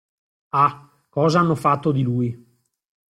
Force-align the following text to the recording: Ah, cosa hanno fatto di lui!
Ah, 0.55 0.89
cosa 1.11 1.41
hanno 1.41 1.53
fatto 1.53 1.91
di 1.91 2.01
lui! 2.01 2.59